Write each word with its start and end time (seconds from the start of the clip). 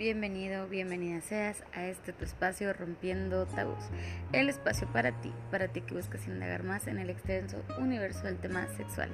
Bienvenido, 0.00 0.66
bienvenida 0.66 1.20
seas 1.20 1.62
a 1.74 1.84
este 1.84 2.14
tu 2.14 2.24
espacio 2.24 2.72
Rompiendo 2.72 3.44
Tabús, 3.44 3.84
el 4.32 4.48
espacio 4.48 4.90
para 4.90 5.12
ti, 5.20 5.30
para 5.50 5.68
ti 5.68 5.82
que 5.82 5.92
buscas 5.92 6.26
indagar 6.26 6.62
más 6.62 6.86
en 6.86 6.98
el 6.98 7.10
extenso 7.10 7.62
universo 7.78 8.22
del 8.22 8.38
tema 8.38 8.66
sexual, 8.78 9.10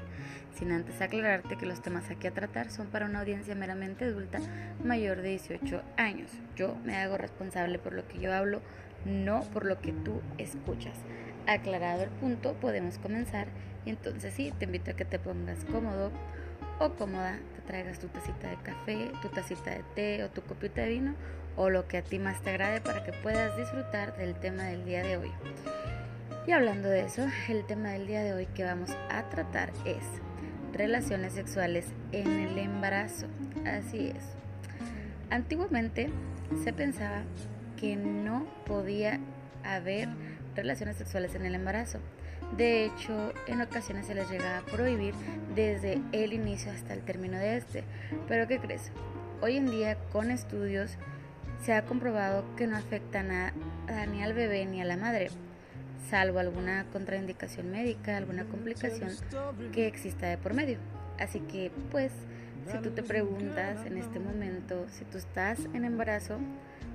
sin 0.57 0.71
antes 0.71 1.03
aclararte 1.03 1.57
que 1.57 1.67
los 1.67 1.83
temas 1.83 2.09
aquí 2.09 2.29
a 2.29 2.35
tratar 2.35 2.71
son 2.71 2.87
para 2.87 3.07
una 3.07 3.19
audiencia 3.19 3.57
meramente 3.57 4.05
adulta 4.05 4.39
mayor 4.85 5.23
de 5.23 5.31
18 5.31 5.83
años. 5.97 6.31
Yo 6.55 6.77
me 6.85 6.95
hago 6.95 7.19
responsable 7.19 7.81
por 7.81 7.93
lo 7.93 8.07
que 8.07 8.21
yo 8.21 8.33
hablo, 8.33 8.63
no 9.05 9.41
por 9.53 9.65
lo 9.65 9.81
que 9.81 9.91
tú 9.91 10.23
escuchas. 10.39 10.95
Aclarado 11.49 12.05
el 12.05 12.11
punto, 12.11 12.53
podemos 12.61 12.99
comenzar 12.99 13.49
y 13.85 13.91
entonces 13.91 14.33
sí, 14.35 14.55
te 14.57 14.67
invito 14.67 14.93
a 14.93 14.95
que 14.95 15.05
te 15.05 15.19
pongas 15.19 15.65
cómodo 15.65 16.13
o 16.79 16.91
cómoda, 16.91 17.41
traigas 17.67 17.99
tu 17.99 18.09
tacita 18.09 18.49
de 18.49 18.57
café, 18.57 19.11
tu 19.23 19.29
tacita 19.29 19.71
de 19.71 19.85
té 19.95 20.25
o 20.25 20.31
tu 20.31 20.43
copita 20.43 20.83
de 20.83 20.89
vino 20.89 21.15
o 21.57 21.71
lo 21.71 21.89
que 21.89 21.99
a 21.99 22.03
ti 22.03 22.19
más 22.19 22.41
te 22.43 22.51
agrade 22.51 22.81
para 22.81 23.05
que 23.05 23.13
puedas 23.13 23.57
disfrutar 23.57 24.17
del 24.17 24.35
tema 24.35 24.65
del 24.65 24.85
día 24.85 25.03
de 25.03 25.17
hoy. 25.17 25.33
Y 26.47 26.53
hablando 26.53 26.89
de 26.89 27.01
eso, 27.01 27.27
el 27.49 27.67
tema 27.67 27.91
del 27.91 28.07
día 28.07 28.23
de 28.23 28.33
hoy 28.33 28.47
que 28.47 28.65
vamos 28.65 28.91
a 29.11 29.29
tratar 29.29 29.73
es 29.85 30.05
relaciones 30.73 31.33
sexuales 31.33 31.87
en 32.13 32.31
el 32.31 32.59
embarazo. 32.59 33.27
Así 33.65 34.09
es. 34.09 34.37
Antiguamente 35.31 36.11
se 36.63 36.73
pensaba 36.73 37.23
que 37.77 37.97
no 37.97 38.47
podía 38.65 39.19
haber 39.65 40.09
relaciones 40.55 40.97
sexuales 40.97 41.35
en 41.35 41.47
el 41.47 41.55
embarazo. 41.55 41.99
De 42.57 42.87
hecho, 42.87 43.33
en 43.47 43.61
ocasiones 43.61 44.07
se 44.07 44.15
les 44.15 44.31
llega 44.31 44.59
a 44.59 44.63
prohibir 44.63 45.15
desde 45.55 46.01
el 46.13 46.33
inicio 46.33 46.71
hasta 46.71 46.95
el 46.95 47.03
término 47.03 47.39
de 47.39 47.57
este. 47.57 47.85
Pero 48.29 48.47
¿qué 48.47 48.59
crees? 48.59 48.93
Hoy 49.43 49.57
en 49.57 49.71
día 49.71 49.97
con 50.13 50.31
estudios 50.31 50.97
se 51.65 51.73
ha 51.75 51.85
comprobado 51.85 52.45
que 52.57 52.67
no 52.67 52.77
afectan 52.77 53.31
a, 53.31 53.53
ni 54.07 54.23
al 54.23 54.33
bebé 54.33 54.65
ni 54.67 54.81
a 54.81 54.85
la 54.85 54.97
madre, 54.97 55.31
salvo 56.09 56.39
alguna 56.39 56.87
contraindicación 56.93 57.71
médica, 57.71 58.17
alguna 58.17 58.45
complicación 58.45 59.11
que 59.73 59.87
exista 59.87 60.27
de 60.27 60.39
por 60.39 60.55
medio. 60.55 60.79
Así 61.19 61.41
que, 61.41 61.71
pues, 61.91 62.13
si 62.71 62.79
tú 62.79 62.91
te 62.91 63.03
preguntas 63.03 63.85
en 63.87 63.97
este 63.97 64.19
momento 64.19 64.87
si 64.91 65.05
tú 65.05 65.19
estás 65.19 65.61
en 65.73 65.85
embarazo, 65.85 66.39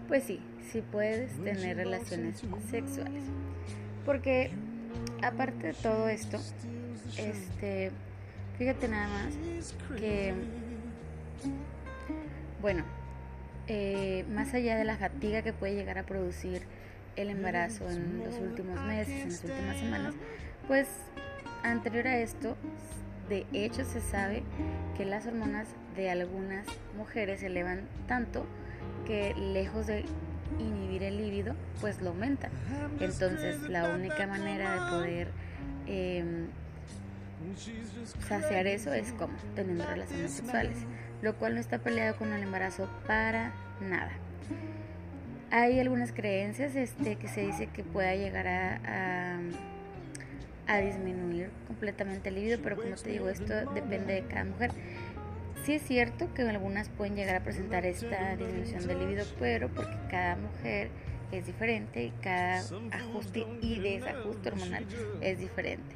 pues 0.07 0.23
sí, 0.23 0.41
sí 0.72 0.83
puedes 0.91 1.31
tener 1.44 1.77
relaciones 1.77 2.41
sexuales. 2.69 3.23
Porque 4.05 4.52
aparte 5.22 5.67
de 5.67 5.73
todo 5.73 6.08
esto, 6.08 6.38
este, 7.17 7.92
fíjate 8.58 8.88
nada 8.88 9.08
más 9.08 9.75
que, 9.97 10.34
bueno, 12.61 12.84
eh, 13.67 14.25
más 14.30 14.53
allá 14.53 14.75
de 14.75 14.84
la 14.84 14.97
fatiga 14.97 15.42
que 15.42 15.53
puede 15.53 15.75
llegar 15.75 15.97
a 15.97 16.03
producir 16.03 16.64
el 17.16 17.30
embarazo 17.30 17.89
en 17.89 18.23
los 18.23 18.36
últimos 18.39 18.80
meses, 18.81 19.22
en 19.22 19.30
las 19.30 19.44
últimas 19.44 19.78
semanas, 19.78 20.14
pues 20.67 20.88
anterior 21.64 22.08
a 22.08 22.17
esto, 22.17 22.56
de 23.30 23.45
hecho 23.53 23.86
se 23.86 24.02
sabe 24.02 24.44
que 24.97 25.06
las 25.06 25.25
hormonas 25.25 25.67
de 25.95 26.09
algunas 26.09 26.66
mujeres 26.97 27.42
se 27.42 27.47
elevan 27.47 27.81
tanto 28.08 28.45
que 29.06 29.34
lejos 29.36 29.88
de 29.88 30.06
inhibir 30.59 31.03
el 31.03 31.17
pues 31.80 32.02
lo 32.02 32.09
aumenta. 32.09 32.50
Entonces 33.00 33.61
la 33.70 33.89
única 33.94 34.28
manera 34.28 34.73
de 34.73 34.92
poder 34.92 35.28
em, 35.88 36.47
saciar 38.28 38.67
eso 38.67 38.94
es 38.94 39.11
como 39.14 39.34
teniendo 39.56 39.86
relaciones 39.86 40.31
sexuales, 40.31 40.78
lo 41.22 41.36
cual 41.36 41.56
no 41.56 41.59
está 41.59 41.80
peleado 41.80 42.16
con 42.17 42.34
el 42.34 42.44
embarazo 42.44 42.89
para 43.08 43.53
nada. 43.81 44.12
Hay 45.50 45.80
algunas 45.80 46.14
creencias 46.14 46.75
este, 46.75 47.17
que 47.17 47.28
se 47.28 47.42
dice 47.42 47.67
que 47.67 47.84
pueda 47.84 48.16
llegar 48.16 48.47
a, 48.47 49.39
a 50.67 50.78
disminuir 50.80 51.50
completamente 51.68 52.30
el 52.30 52.35
líbido, 52.35 52.59
pero 52.63 52.78
como 52.78 52.96
te 52.96 53.09
digo, 53.09 53.28
esto 53.28 53.53
depende 53.74 54.13
de 54.13 54.24
cada 54.24 54.46
mujer. 54.46 54.72
Sí 55.66 55.74
es 55.74 55.84
cierto 55.84 56.34
que 56.34 56.41
algunas 56.44 56.90
pueden 56.90 57.16
llegar 57.16 57.35
a 57.35 57.41
presentar 57.41 57.85
esta 57.85 58.35
disminución 58.35 58.88
del 58.88 59.00
libido, 59.00 59.25
pero 59.40 59.69
porque 59.69 59.96
cada 60.09 60.35
mujer 60.38 60.90
es 61.31 61.46
diferente 61.46 62.06
y 62.06 62.12
cada 62.22 62.62
ajuste 62.92 63.46
y 63.62 63.80
desajuste 63.80 64.50
hormonal 64.50 64.86
es 65.22 65.40
diferente. 65.40 65.96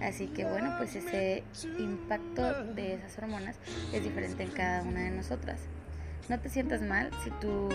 Así 0.00 0.26
que 0.28 0.44
bueno, 0.44 0.74
pues 0.78 0.94
ese 0.94 1.42
impacto 1.78 2.64
de 2.74 2.94
esas 2.94 3.16
hormonas 3.18 3.56
es 3.92 4.02
diferente 4.02 4.42
en 4.42 4.50
cada 4.50 4.82
una 4.82 5.00
de 5.00 5.10
nosotras. 5.10 5.60
No 6.28 6.38
te 6.40 6.48
sientas 6.48 6.82
mal 6.82 7.10
si 7.24 7.30
tú 7.40 7.68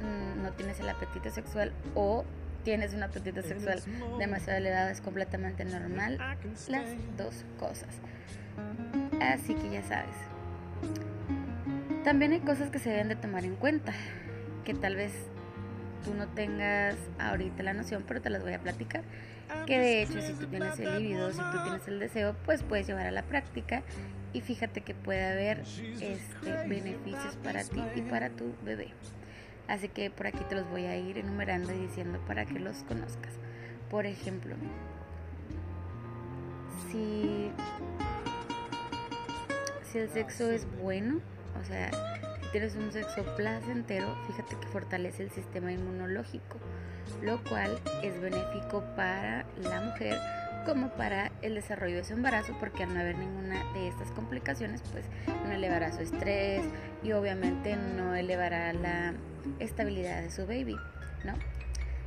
mm, 0.00 0.42
no 0.42 0.52
tienes 0.52 0.80
el 0.80 0.88
apetito 0.88 1.30
sexual 1.30 1.72
o 1.94 2.24
tienes 2.64 2.94
un 2.94 3.02
apetito 3.02 3.42
sexual 3.42 3.80
demasiado 4.18 4.58
elevado, 4.58 4.88
es 4.90 5.00
completamente 5.00 5.64
normal 5.64 6.18
las 6.68 6.86
dos 7.16 7.44
cosas. 7.58 7.88
Así 9.20 9.54
que 9.54 9.70
ya 9.70 9.82
sabes, 9.82 10.14
también 12.04 12.32
hay 12.32 12.40
cosas 12.40 12.70
que 12.70 12.78
se 12.78 12.90
deben 12.90 13.08
de 13.08 13.16
tomar 13.16 13.44
en 13.44 13.56
cuenta, 13.56 13.92
que 14.64 14.74
tal 14.74 14.96
vez 14.96 15.12
tú 16.04 16.14
no 16.14 16.26
tengas 16.28 16.96
ahorita 17.18 17.62
la 17.62 17.74
noción, 17.74 18.04
pero 18.06 18.20
te 18.20 18.30
las 18.30 18.42
voy 18.42 18.52
a 18.52 18.60
platicar. 18.60 19.02
Que 19.66 19.78
de 19.78 20.02
hecho, 20.02 20.20
si 20.20 20.34
tú 20.34 20.46
tienes 20.46 20.78
el 20.78 20.98
líbido, 20.98 21.32
si 21.32 21.38
tú 21.38 21.62
tienes 21.62 21.88
el 21.88 21.98
deseo, 21.98 22.36
pues 22.44 22.62
puedes 22.62 22.86
llevar 22.86 23.06
a 23.06 23.10
la 23.10 23.22
práctica 23.22 23.82
y 24.32 24.42
fíjate 24.42 24.82
que 24.82 24.94
puede 24.94 25.24
haber 25.24 25.60
este, 25.60 26.66
beneficios 26.66 27.36
para 27.42 27.64
ti 27.64 27.82
y 27.94 28.02
para 28.02 28.30
tu 28.30 28.54
bebé. 28.64 28.92
Así 29.66 29.88
que 29.88 30.10
por 30.10 30.26
aquí 30.26 30.44
te 30.48 30.54
los 30.54 30.68
voy 30.68 30.84
a 30.84 30.96
ir 30.96 31.18
enumerando 31.18 31.72
y 31.72 31.78
diciendo 31.78 32.18
para 32.26 32.44
que 32.44 32.58
los 32.58 32.82
conozcas. 32.84 33.34
Por 33.90 34.04
ejemplo, 34.06 34.54
si 36.90 37.50
si 39.90 39.98
el 39.98 40.10
sexo 40.10 40.50
es 40.50 40.66
bueno, 40.80 41.20
o 41.60 41.64
sea, 41.64 41.90
tienes 42.52 42.76
un 42.76 42.92
sexo 42.92 43.24
placentero, 43.36 44.16
fíjate 44.26 44.56
que 44.60 44.66
fortalece 44.68 45.22
el 45.22 45.30
sistema 45.30 45.72
inmunológico, 45.72 46.58
lo 47.22 47.42
cual 47.44 47.78
es 48.02 48.20
benéfico 48.20 48.82
para 48.96 49.44
la 49.62 49.80
mujer 49.80 50.18
como 50.64 50.90
para 50.90 51.32
el 51.40 51.54
desarrollo 51.54 51.96
de 51.96 52.04
su 52.04 52.12
embarazo, 52.12 52.54
porque 52.60 52.82
al 52.82 52.92
no 52.92 53.00
haber 53.00 53.16
ninguna 53.16 53.72
de 53.72 53.88
estas 53.88 54.10
complicaciones, 54.10 54.82
pues 54.92 55.04
no 55.46 55.52
elevará 55.52 55.92
su 55.92 56.02
estrés 56.02 56.62
y 57.02 57.12
obviamente 57.12 57.76
no 57.76 58.14
elevará 58.14 58.72
la 58.72 59.14
estabilidad 59.60 60.20
de 60.20 60.30
su 60.30 60.46
baby, 60.46 60.76
¿no? 61.24 61.34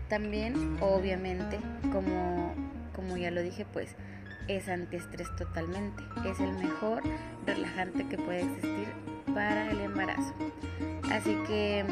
También, 0.09 0.78
obviamente, 0.81 1.59
como, 1.91 2.53
como 2.94 3.18
ya 3.18 3.31
lo 3.31 3.41
dije, 3.41 3.66
pues 3.72 3.96
es 4.47 4.68
antiestrés 4.68 5.34
totalmente. 5.38 6.03
Es 6.25 6.40
el 6.40 6.51
mejor 6.53 7.01
relajante 7.46 8.07
que 8.07 8.18
puede 8.18 8.41
existir 8.41 8.88
para 9.34 9.69
el 9.69 9.81
embarazo. 9.81 10.34
Así 11.12 11.36
que, 11.47 11.86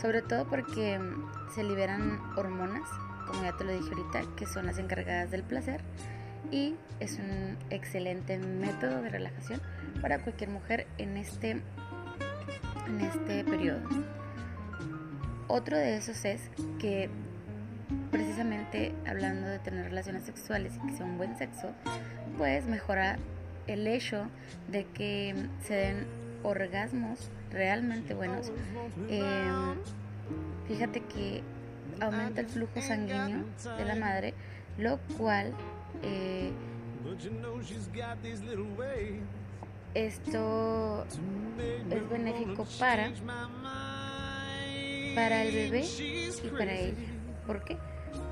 sobre 0.00 0.22
todo 0.22 0.46
porque 0.46 1.00
se 1.54 1.62
liberan 1.64 2.20
hormonas, 2.36 2.88
como 3.26 3.42
ya 3.42 3.56
te 3.56 3.64
lo 3.64 3.72
dije 3.72 3.88
ahorita, 3.88 4.22
que 4.36 4.46
son 4.46 4.66
las 4.66 4.78
encargadas 4.78 5.30
del 5.30 5.42
placer. 5.42 5.80
Y 6.50 6.74
es 7.00 7.18
un 7.18 7.56
excelente 7.70 8.38
método 8.38 9.00
de 9.00 9.08
relajación 9.08 9.60
para 10.00 10.18
cualquier 10.18 10.50
mujer 10.50 10.86
en 10.98 11.16
este, 11.16 11.50
en 12.86 13.00
este 13.00 13.44
periodo. 13.44 13.80
Otro 15.48 15.76
de 15.76 15.96
esos 15.96 16.24
es 16.24 16.50
que 16.78 17.08
precisamente 18.10 18.94
hablando 19.06 19.48
de 19.48 19.58
tener 19.58 19.84
relaciones 19.86 20.24
sexuales 20.24 20.74
y 20.76 20.86
que 20.86 20.96
sea 20.96 21.06
un 21.06 21.18
buen 21.18 21.36
sexo, 21.36 21.72
pues 22.38 22.66
mejora 22.66 23.18
el 23.66 23.86
hecho 23.86 24.26
de 24.68 24.84
que 24.84 25.34
se 25.66 25.74
den 25.74 26.06
orgasmos 26.42 27.30
realmente 27.50 28.14
buenos. 28.14 28.52
Em, 29.08 29.74
fíjate 30.66 31.00
que 31.00 31.42
aumenta 32.00 32.40
el 32.40 32.48
flujo 32.48 32.80
sanguíneo 32.80 33.44
de 33.76 33.84
la 33.84 33.94
madre, 33.96 34.34
lo 34.78 34.98
cual 35.18 35.52
eh, 36.02 36.52
esto 39.94 41.06
es 41.90 42.10
benéfico 42.10 42.66
para 42.78 43.12
para 45.14 45.42
el 45.44 45.54
bebé 45.54 45.84
y 45.84 46.48
para 46.48 46.72
ella. 46.72 46.94
¿Por 47.46 47.64
qué? 47.64 47.76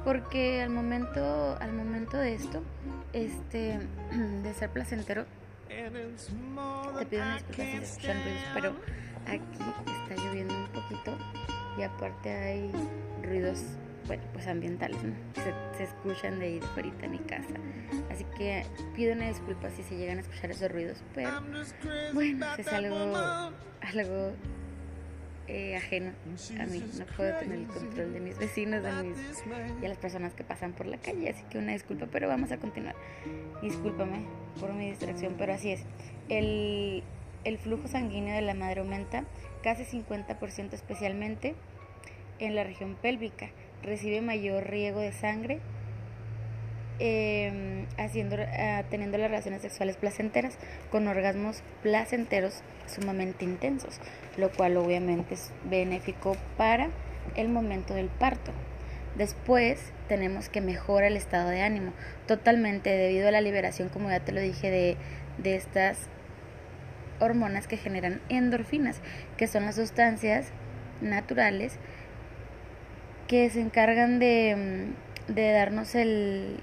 Porque 0.04 0.62
al 0.62 0.70
momento, 0.70 1.56
al 1.60 1.72
momento 1.72 2.16
de 2.16 2.34
esto, 2.34 2.62
este, 3.12 3.78
de 4.42 4.54
ser 4.54 4.70
placentero, 4.70 5.26
te 6.98 7.06
pido 7.06 7.22
unas 7.22 7.36
disculpas 7.36 7.66
si 7.66 7.76
escuchan 7.76 8.22
ruidos, 8.22 8.42
pero 8.54 8.76
aquí 9.26 10.10
está 10.10 10.22
lloviendo 10.24 10.54
un 10.54 10.68
poquito 10.68 11.18
y 11.78 11.82
aparte 11.82 12.30
hay 12.30 12.72
ruidos, 13.22 13.62
bueno, 14.06 14.22
pues 14.32 14.46
ambientales, 14.46 15.02
¿no? 15.02 15.14
Se, 15.34 15.76
se 15.78 15.84
escuchan 15.84 16.38
de 16.38 16.46
ahí 16.46 16.60
de 16.60 16.66
fuera 16.68 16.90
de 16.90 17.08
mi 17.08 17.18
casa. 17.20 17.54
Así 18.10 18.24
que 18.36 18.66
pido 18.94 19.12
una 19.12 19.28
disculpa 19.28 19.70
si 19.70 19.82
se 19.82 19.96
llegan 19.96 20.18
a 20.18 20.20
escuchar 20.22 20.50
esos 20.50 20.70
ruidos, 20.70 21.02
pero 21.14 21.30
bueno, 22.12 22.46
es 22.58 22.68
algo, 22.68 23.52
algo 23.80 24.32
eh, 25.48 25.76
ajeno 25.76 26.12
a 26.58 26.66
mí. 26.66 26.82
No 26.98 27.06
puedo 27.16 27.36
tener 27.38 27.58
el 27.58 27.66
control 27.66 28.12
de 28.12 28.20
mis 28.20 28.38
vecinos 28.38 28.82
de 28.82 28.92
mis, 29.02 29.16
y 29.82 29.84
a 29.84 29.88
las 29.88 29.98
personas 29.98 30.32
que 30.34 30.44
pasan 30.44 30.72
por 30.72 30.86
la 30.86 30.98
calle. 30.98 31.30
Así 31.30 31.42
que 31.50 31.58
una 31.58 31.72
disculpa, 31.72 32.06
pero 32.10 32.28
vamos 32.28 32.52
a 32.52 32.58
continuar. 32.58 32.94
Discúlpame 33.62 34.26
por 34.58 34.72
mi 34.72 34.90
distracción, 34.90 35.34
pero 35.38 35.52
así 35.52 35.72
es. 35.72 35.82
El, 36.28 37.02
el 37.44 37.58
flujo 37.58 37.88
sanguíneo 37.88 38.34
de 38.34 38.42
la 38.42 38.54
madre 38.54 38.80
aumenta 38.80 39.24
casi 39.62 39.84
50% 39.84 40.72
especialmente 40.72 41.54
en 42.38 42.54
la 42.54 42.64
región 42.64 42.96
pélvica. 43.00 43.50
Recibe 43.82 44.20
mayor 44.20 44.68
riego 44.68 45.00
de 45.00 45.12
sangre 45.12 45.60
eh, 47.00 47.86
haciendo, 47.98 48.36
uh, 48.36 48.84
teniendo 48.90 49.18
las 49.18 49.30
relaciones 49.30 49.62
sexuales 49.62 49.96
placenteras 49.96 50.58
con 50.90 51.08
orgasmos 51.08 51.62
placenteros 51.82 52.62
sumamente 52.86 53.44
intensos, 53.44 54.00
lo 54.36 54.50
cual 54.50 54.76
obviamente 54.76 55.34
es 55.34 55.50
benéfico 55.64 56.36
para 56.56 56.88
el 57.34 57.48
momento 57.48 57.94
del 57.94 58.08
parto. 58.08 58.52
Después 59.16 59.92
tenemos 60.08 60.48
que 60.48 60.60
mejora 60.60 61.08
el 61.08 61.16
estado 61.16 61.48
de 61.48 61.62
ánimo, 61.62 61.92
totalmente 62.26 62.90
debido 62.90 63.28
a 63.28 63.32
la 63.32 63.40
liberación, 63.40 63.88
como 63.88 64.10
ya 64.10 64.20
te 64.20 64.32
lo 64.32 64.40
dije, 64.40 64.70
de, 64.70 64.96
de 65.38 65.56
estas 65.56 66.08
hormonas 67.18 67.66
que 67.66 67.76
generan 67.76 68.20
endorfinas, 68.28 69.00
que 69.36 69.46
son 69.46 69.64
las 69.64 69.76
sustancias 69.76 70.52
naturales 71.00 71.78
que 73.26 73.48
se 73.50 73.60
encargan 73.60 74.18
de, 74.18 74.88
de 75.28 75.52
darnos 75.52 75.94
el, 75.94 76.58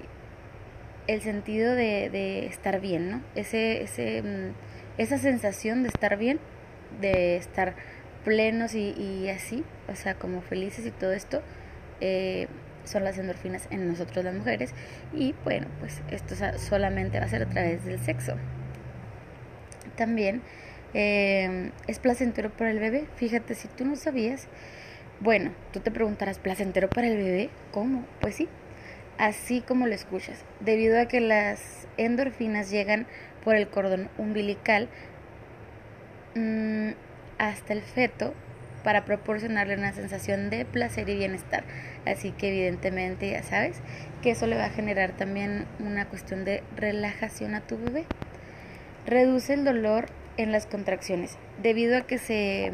el 1.08 1.22
sentido 1.22 1.74
de, 1.74 2.10
de 2.10 2.46
estar 2.46 2.80
bien, 2.80 3.10
¿no? 3.10 3.22
Ese, 3.34 3.82
ese, 3.82 4.22
mm, 4.22 4.52
esa 4.98 5.18
sensación 5.18 5.82
de 5.82 5.88
estar 5.88 6.16
bien, 6.16 6.38
de 7.00 7.36
estar 7.36 7.74
plenos 8.24 8.74
y, 8.74 8.90
y 8.90 9.28
así, 9.30 9.64
o 9.88 9.96
sea, 9.96 10.14
como 10.14 10.42
felices 10.42 10.86
y 10.86 10.90
todo 10.90 11.12
esto, 11.12 11.42
eh, 12.00 12.46
son 12.84 13.04
las 13.04 13.18
endorfinas 13.18 13.66
en 13.70 13.88
nosotros 13.88 14.24
las 14.24 14.34
mujeres. 14.34 14.72
Y 15.14 15.34
bueno, 15.44 15.66
pues 15.80 16.00
esto 16.10 16.34
solamente 16.58 17.18
va 17.18 17.26
a 17.26 17.28
ser 17.28 17.42
a 17.42 17.48
través 17.48 17.84
del 17.84 17.98
sexo. 17.98 18.34
También 19.96 20.42
eh, 20.94 21.70
es 21.86 21.98
placentero 21.98 22.50
para 22.50 22.70
el 22.70 22.78
bebé. 22.78 23.06
Fíjate, 23.16 23.54
si 23.54 23.68
tú 23.68 23.84
no 23.84 23.96
sabías, 23.96 24.46
bueno, 25.20 25.52
tú 25.72 25.80
te 25.80 25.90
preguntarás, 25.90 26.38
¿placentero 26.38 26.88
para 26.88 27.08
el 27.08 27.16
bebé? 27.16 27.50
¿Cómo? 27.72 28.04
Pues 28.20 28.36
sí, 28.36 28.48
así 29.18 29.60
como 29.60 29.86
lo 29.86 29.94
escuchas, 29.94 30.44
debido 30.60 31.00
a 31.00 31.06
que 31.06 31.20
las 31.20 31.86
endorfinas 31.96 32.70
llegan 32.70 33.06
por 33.44 33.56
el 33.56 33.68
cordón 33.68 34.08
umbilical 34.18 34.88
mmm, 36.34 36.90
hasta 37.38 37.72
el 37.72 37.82
feto 37.82 38.34
para 38.84 39.04
proporcionarle 39.04 39.74
una 39.74 39.92
sensación 39.92 40.50
de 40.50 40.64
placer 40.64 41.08
y 41.08 41.16
bienestar. 41.16 41.64
Así 42.06 42.30
que 42.30 42.48
evidentemente 42.48 43.30
ya 43.30 43.42
sabes 43.42 43.76
que 44.22 44.30
eso 44.30 44.46
le 44.46 44.56
va 44.56 44.66
a 44.66 44.70
generar 44.70 45.12
también 45.12 45.66
una 45.78 46.08
cuestión 46.08 46.44
de 46.44 46.62
relajación 46.76 47.54
a 47.54 47.60
tu 47.60 47.76
bebé. 47.76 48.04
Reduce 49.06 49.54
el 49.54 49.64
dolor 49.64 50.06
en 50.36 50.52
las 50.52 50.66
contracciones 50.66 51.36
debido 51.60 51.96
a 51.98 52.02
que 52.02 52.18
se 52.18 52.72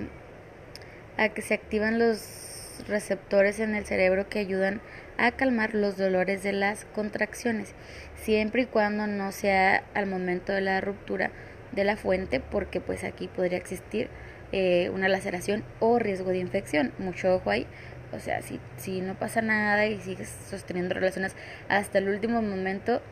a 1.17 1.29
que 1.29 1.43
se 1.43 1.55
activan 1.55 1.99
los 1.99 2.44
receptores 2.88 3.61
en 3.61 3.75
el 3.75 3.85
cerebro 3.85 4.29
que 4.29 4.38
ayudan 4.38 4.81
a 5.17 5.32
calmar 5.32 5.75
los 5.75 5.97
dolores 5.97 6.43
de 6.43 6.53
las 6.53 6.85
contracciones, 6.87 7.75
siempre 8.17 8.62
y 8.62 8.67
cuando 8.67 9.06
no 9.06 9.32
sea 9.32 9.85
al 9.94 10.06
momento 10.06 10.53
de 10.53 10.61
la 10.61 10.81
ruptura 10.81 11.31
de 11.73 11.85
la 11.85 11.97
fuente, 11.97 12.41
porque 12.41 12.81
pues 12.81 13.05
aquí 13.05 13.29
podría 13.29 13.59
existir 13.59 14.09
eh, 14.53 14.91
una 14.91 15.09
laceración 15.09 15.65
o 15.81 15.99
riesgo 15.99 16.31
de 16.31 16.38
infección. 16.38 16.93
Mucho 16.99 17.35
ojo 17.35 17.50
ahí. 17.50 17.67
O 18.12 18.21
sea, 18.21 18.43
si, 18.43 18.61
si 18.76 19.00
no 19.00 19.15
pasa 19.15 19.43
nada 19.43 19.87
y 19.87 19.99
sigues 20.00 20.32
sosteniendo 20.49 20.94
relaciones 20.94 21.35
hasta 21.69 21.99
el 21.99 22.09
último 22.09 22.41
momento, 22.43 23.03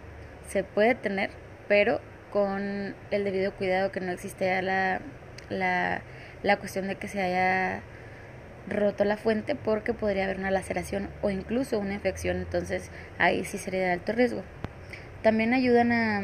se 0.48 0.62
puede 0.62 0.94
tener, 0.94 1.30
pero 1.66 2.00
con 2.30 2.94
el 3.10 3.24
debido 3.24 3.52
cuidado 3.52 3.90
que 3.90 4.00
no 4.00 4.12
existe 4.12 4.62
la, 4.62 5.00
la, 5.50 6.02
la 6.42 6.56
cuestión 6.58 6.86
de 6.86 6.94
que 6.94 7.08
se 7.08 7.20
haya 7.20 7.82
roto 8.68 9.04
la 9.04 9.16
fuente 9.16 9.54
porque 9.54 9.94
podría 9.94 10.24
haber 10.24 10.38
una 10.38 10.50
laceración 10.50 11.08
o 11.22 11.30
incluso 11.30 11.78
una 11.78 11.94
infección, 11.94 12.36
entonces 12.38 12.90
ahí 13.18 13.44
sí 13.44 13.58
sería 13.58 13.80
de 13.80 13.92
alto 13.92 14.12
riesgo. 14.12 14.42
También 15.22 15.54
ayudan 15.54 15.92
a, 15.92 16.20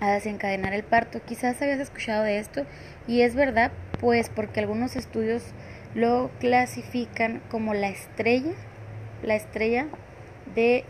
a 0.00 0.12
desencadenar 0.12 0.72
el 0.72 0.82
parto. 0.82 1.20
Quizás 1.24 1.60
habías 1.62 1.80
escuchado 1.80 2.24
de 2.24 2.38
esto 2.38 2.66
y 3.06 3.22
es 3.22 3.34
verdad, 3.34 3.70
pues 4.00 4.28
porque 4.28 4.60
algunos 4.60 4.96
estudios 4.96 5.44
lo 5.94 6.30
clasifican 6.40 7.42
como 7.50 7.74
la 7.74 7.88
estrella, 7.88 8.52
la 9.22 9.36
estrella 9.36 9.86
de, 10.54 10.84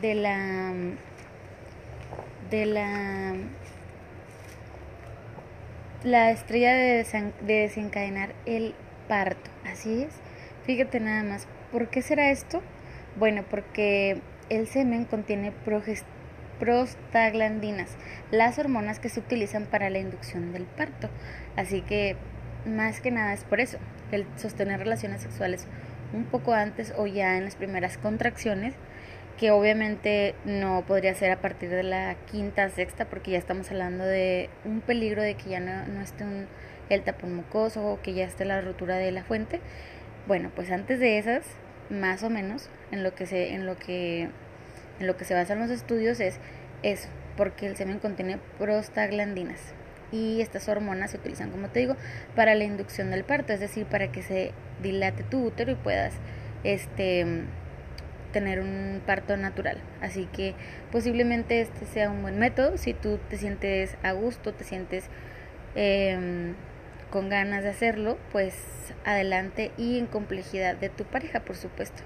de 0.00 0.14
la 0.14 0.72
de 2.50 2.66
la 2.66 3.34
la 6.04 6.30
estrella 6.30 6.72
de, 6.74 7.04
desencadenar 7.42 8.34
el 8.46 8.74
parto. 9.08 9.50
Así 9.64 10.02
es. 10.02 10.14
Fíjate 10.64 11.00
nada 11.00 11.22
más. 11.22 11.46
¿Por 11.70 11.88
qué 11.88 12.02
será 12.02 12.30
esto? 12.30 12.62
Bueno, 13.16 13.44
porque 13.48 14.20
el 14.48 14.66
semen 14.66 15.04
contiene 15.04 15.52
prostaglandinas, 16.58 17.96
las 18.30 18.58
hormonas 18.58 18.98
que 18.98 19.08
se 19.08 19.20
utilizan 19.20 19.66
para 19.66 19.90
la 19.90 19.98
inducción 19.98 20.52
del 20.52 20.64
parto. 20.64 21.08
Así 21.56 21.82
que 21.82 22.16
más 22.66 23.00
que 23.00 23.10
nada 23.10 23.32
es 23.32 23.44
por 23.44 23.60
eso, 23.60 23.78
el 24.12 24.26
sostener 24.36 24.78
relaciones 24.78 25.22
sexuales 25.22 25.66
un 26.12 26.24
poco 26.24 26.52
antes 26.52 26.92
o 26.96 27.06
ya 27.06 27.36
en 27.36 27.44
las 27.44 27.56
primeras 27.56 27.96
contracciones 27.98 28.74
que 29.42 29.50
obviamente 29.50 30.36
no 30.44 30.84
podría 30.86 31.16
ser 31.16 31.32
a 31.32 31.40
partir 31.40 31.68
de 31.68 31.82
la 31.82 32.14
quinta, 32.30 32.68
sexta, 32.68 33.06
porque 33.06 33.32
ya 33.32 33.38
estamos 33.38 33.68
hablando 33.72 34.04
de 34.04 34.48
un 34.64 34.80
peligro 34.80 35.20
de 35.20 35.34
que 35.34 35.50
ya 35.50 35.58
no, 35.58 35.84
no 35.88 36.00
esté 36.00 36.22
un, 36.22 36.46
el 36.90 37.02
tapón 37.02 37.34
mucoso 37.34 37.84
o 37.84 38.00
que 38.00 38.14
ya 38.14 38.24
esté 38.24 38.44
la 38.44 38.60
rotura 38.60 38.98
de 38.98 39.10
la 39.10 39.24
fuente. 39.24 39.58
Bueno, 40.28 40.52
pues 40.54 40.70
antes 40.70 41.00
de 41.00 41.18
esas, 41.18 41.44
más 41.90 42.22
o 42.22 42.30
menos, 42.30 42.70
en 42.92 43.02
lo 43.02 43.16
que 43.16 43.26
se, 43.26 43.52
en 43.52 43.66
lo 43.66 43.76
que, 43.76 44.28
en 45.00 45.06
lo 45.08 45.16
que 45.16 45.24
se 45.24 45.34
basan 45.34 45.58
los 45.58 45.70
estudios 45.70 46.20
es 46.20 46.38
eso, 46.84 47.08
porque 47.36 47.66
el 47.66 47.74
semen 47.74 47.98
contiene 47.98 48.38
prostaglandinas 48.60 49.74
y 50.12 50.40
estas 50.40 50.68
hormonas 50.68 51.10
se 51.10 51.16
utilizan, 51.16 51.50
como 51.50 51.66
te 51.66 51.80
digo, 51.80 51.96
para 52.36 52.54
la 52.54 52.62
inducción 52.62 53.10
del 53.10 53.24
parto, 53.24 53.52
es 53.52 53.58
decir, 53.58 53.86
para 53.86 54.12
que 54.12 54.22
se 54.22 54.52
dilate 54.84 55.24
tu 55.24 55.44
útero 55.44 55.72
y 55.72 55.74
puedas, 55.74 56.14
este 56.62 57.26
tener 58.32 58.60
un 58.60 59.00
parto 59.06 59.36
natural. 59.36 59.78
Así 60.00 60.26
que 60.32 60.54
posiblemente 60.90 61.60
este 61.60 61.86
sea 61.86 62.10
un 62.10 62.22
buen 62.22 62.38
método 62.38 62.76
si 62.76 62.94
tú 62.94 63.18
te 63.28 63.36
sientes 63.36 63.96
a 64.02 64.12
gusto, 64.12 64.52
te 64.52 64.64
sientes 64.64 65.04
eh, 65.74 66.54
con 67.10 67.28
ganas 67.28 67.62
de 67.62 67.70
hacerlo, 67.70 68.18
pues 68.32 68.54
adelante 69.04 69.70
y 69.76 69.98
en 69.98 70.06
complejidad 70.06 70.76
de 70.76 70.88
tu 70.88 71.04
pareja, 71.04 71.40
por 71.40 71.56
supuesto. 71.56 72.02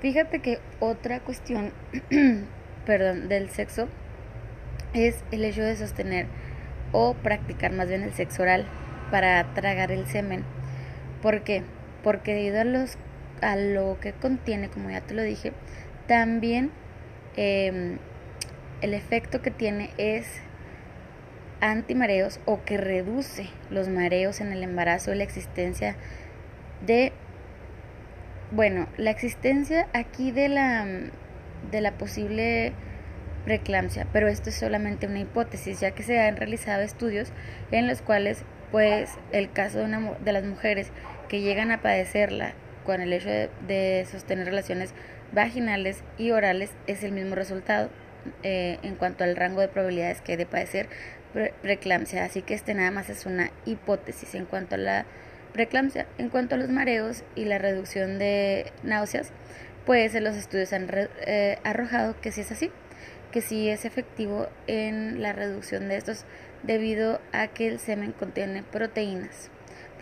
Fíjate 0.00 0.40
que 0.40 0.60
otra 0.80 1.20
cuestión, 1.20 1.72
perdón, 2.86 3.28
del 3.28 3.50
sexo 3.50 3.88
es 4.94 5.22
el 5.30 5.44
hecho 5.44 5.62
de 5.62 5.76
sostener 5.76 6.26
o 6.92 7.14
practicar 7.14 7.72
más 7.72 7.88
bien 7.88 8.02
el 8.02 8.12
sexo 8.12 8.42
oral 8.42 8.66
para 9.10 9.54
tragar 9.54 9.90
el 9.92 10.06
semen. 10.06 10.44
¿Por 11.20 11.42
qué? 11.42 11.62
Porque 12.02 12.34
debido 12.34 12.60
a 12.60 12.64
los 12.64 12.96
a 13.42 13.56
lo 13.56 13.98
que 14.00 14.12
contiene, 14.12 14.68
como 14.68 14.90
ya 14.90 15.00
te 15.00 15.14
lo 15.14 15.22
dije, 15.22 15.52
también 16.06 16.70
eh, 17.36 17.98
el 18.80 18.94
efecto 18.94 19.42
que 19.42 19.50
tiene 19.50 19.90
es 19.96 20.26
antimareos 21.60 22.40
o 22.44 22.64
que 22.64 22.76
reduce 22.76 23.48
los 23.70 23.88
mareos 23.88 24.40
en 24.40 24.52
el 24.52 24.62
embarazo 24.62 25.12
y 25.12 25.16
la 25.16 25.24
existencia 25.24 25.96
de, 26.84 27.12
bueno, 28.50 28.88
la 28.96 29.10
existencia 29.10 29.86
aquí 29.94 30.32
de 30.32 30.48
la, 30.48 30.86
de 31.70 31.80
la 31.80 31.92
posible 31.92 32.72
preeclampsia, 33.44 34.06
pero 34.12 34.28
esto 34.28 34.50
es 34.50 34.56
solamente 34.56 35.06
una 35.06 35.20
hipótesis, 35.20 35.80
ya 35.80 35.92
que 35.92 36.02
se 36.02 36.20
han 36.20 36.36
realizado 36.36 36.82
estudios 36.82 37.32
en 37.70 37.86
los 37.86 38.02
cuales, 38.02 38.44
pues, 38.72 39.10
el 39.30 39.52
caso 39.52 39.78
de, 39.78 39.84
una, 39.84 40.12
de 40.24 40.32
las 40.32 40.44
mujeres 40.44 40.90
que 41.28 41.40
llegan 41.40 41.70
a 41.70 41.80
padecerla 41.80 42.54
con 42.84 43.00
el 43.00 43.12
hecho 43.12 43.28
de, 43.28 44.06
sostener 44.10 44.46
relaciones 44.46 44.94
vaginales 45.32 46.02
y 46.18 46.30
orales 46.30 46.70
es 46.86 47.02
el 47.04 47.12
mismo 47.12 47.34
resultado 47.34 47.90
eh, 48.42 48.78
en 48.82 48.94
cuanto 48.96 49.24
al 49.24 49.36
rango 49.36 49.60
de 49.60 49.68
probabilidades 49.68 50.20
que 50.20 50.36
de 50.36 50.46
padecer 50.46 50.88
preeclampsia. 51.32 52.24
Así 52.24 52.42
que 52.42 52.54
este 52.54 52.74
nada 52.74 52.90
más 52.90 53.08
es 53.08 53.26
una 53.26 53.50
hipótesis 53.64 54.34
en 54.34 54.44
cuanto 54.44 54.74
a 54.74 54.78
la 54.78 55.06
preeclampsia. 55.52 56.06
En 56.18 56.28
cuanto 56.28 56.54
a 56.54 56.58
los 56.58 56.68
mareos 56.68 57.24
y 57.34 57.44
la 57.44 57.58
reducción 57.58 58.18
de 58.18 58.72
náuseas, 58.82 59.32
pues 59.86 60.14
los 60.14 60.36
estudios 60.36 60.72
han 60.72 60.88
eh, 61.26 61.58
arrojado 61.64 62.20
que 62.20 62.32
sí 62.32 62.42
es 62.42 62.52
así, 62.52 62.70
que 63.32 63.40
sí 63.40 63.68
es 63.68 63.84
efectivo 63.84 64.48
en 64.66 65.22
la 65.22 65.32
reducción 65.32 65.88
de 65.88 65.96
estos 65.96 66.24
debido 66.62 67.20
a 67.32 67.48
que 67.48 67.68
el 67.68 67.78
semen 67.78 68.12
contiene 68.12 68.62
proteínas 68.62 69.51